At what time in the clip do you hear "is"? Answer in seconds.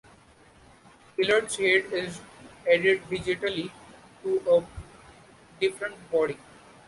1.93-2.21